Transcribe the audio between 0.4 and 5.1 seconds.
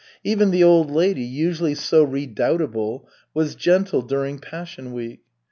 the old lady, usually so redoubtable, was gentle during Passion